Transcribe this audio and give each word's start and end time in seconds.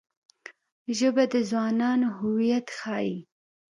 ژبه 0.97 1.23
د 1.33 1.35
ځوانانو 1.49 2.07
هویت 2.19 2.67
ښيي 2.79 3.17